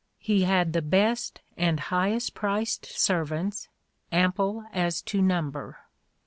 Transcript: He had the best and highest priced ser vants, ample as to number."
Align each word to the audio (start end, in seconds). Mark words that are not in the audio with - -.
He 0.17 0.45
had 0.45 0.73
the 0.73 0.81
best 0.81 1.41
and 1.55 1.79
highest 1.79 2.33
priced 2.33 2.87
ser 2.87 3.23
vants, 3.23 3.67
ample 4.11 4.65
as 4.73 4.99
to 5.03 5.21
number." 5.21 5.77